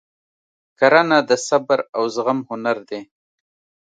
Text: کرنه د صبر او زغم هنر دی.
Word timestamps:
کرنه 0.79 1.17
د 1.29 1.31
صبر 1.47 1.79
او 1.97 2.03
زغم 2.15 2.39
هنر 2.49 2.77
دی. 2.89 3.01